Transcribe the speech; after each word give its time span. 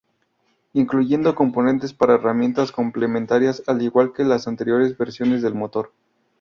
Incluyendo 0.73 1.35
componentes 1.35 1.93
para 1.93 2.15
herramientas 2.15 2.71
complementarias 2.71 3.61
al 3.67 3.83
igual 3.83 4.13
que 4.13 4.23
las 4.23 4.47
anteriores 4.47 4.97
versiones 4.97 5.43
del 5.43 5.53
motor. 5.53 5.91